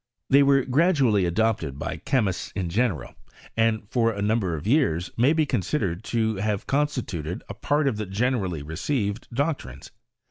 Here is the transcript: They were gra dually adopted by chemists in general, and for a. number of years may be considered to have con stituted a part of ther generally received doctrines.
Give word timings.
They 0.31 0.41
were 0.41 0.65
gra 0.65 0.93
dually 0.93 1.27
adopted 1.27 1.77
by 1.77 1.97
chemists 1.97 2.51
in 2.55 2.69
general, 2.69 3.13
and 3.55 3.87
for 3.91 4.11
a. 4.11 4.19
number 4.19 4.55
of 4.55 4.65
years 4.65 5.11
may 5.15 5.31
be 5.31 5.45
considered 5.45 6.03
to 6.05 6.37
have 6.37 6.65
con 6.65 6.87
stituted 6.87 7.41
a 7.47 7.53
part 7.53 7.87
of 7.87 7.99
ther 7.99 8.05
generally 8.07 8.63
received 8.63 9.27
doctrines. 9.31 9.91